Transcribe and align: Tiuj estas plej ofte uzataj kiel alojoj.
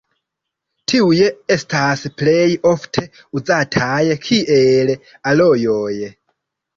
Tiuj 0.91 1.17
estas 1.55 2.05
plej 2.21 2.45
ofte 2.69 3.03
uzataj 3.41 3.99
kiel 4.23 4.89
alojoj. 5.33 5.93